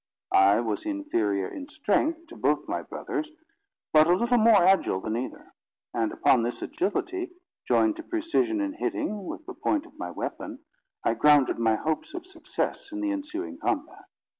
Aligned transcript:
I 0.33 0.61
was 0.61 0.87
inferior 0.87 1.47
in 1.47 1.69
strength 1.69 2.25
to 2.29 2.35
both 2.35 2.67
my 2.67 2.81
brothers, 2.81 3.29
but 3.93 4.07
a 4.07 4.15
little 4.15 4.39
more 4.39 4.63
agile 4.63 4.99
than 4.99 5.15
either; 5.15 5.53
and 5.93 6.11
upon 6.11 6.41
this 6.41 6.63
agility, 6.63 7.29
joined 7.67 7.97
to 7.97 8.03
precision 8.03 8.61
in 8.61 8.73
hitting 8.73 9.25
with 9.25 9.45
the 9.45 9.53
point 9.53 9.85
of 9.85 9.99
my 9.99 10.09
weapon, 10.09 10.65
I 11.03 11.13
grounded 11.13 11.59
my 11.59 11.75
hopes 11.75 12.15
of 12.15 12.25
success 12.25 12.91
in 12.91 12.99
the 13.01 13.11
ensuing 13.11 13.59
combat. 13.59 14.05